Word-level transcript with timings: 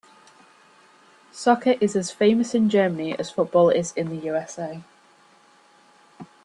Soccer 1.31 1.75
is 1.79 1.95
as 1.95 2.09
famous 2.09 2.55
in 2.55 2.71
Germany 2.71 3.15
as 3.19 3.29
football 3.29 3.69
is 3.69 3.91
in 3.93 4.09
the 4.09 4.15
USA. 4.25 4.81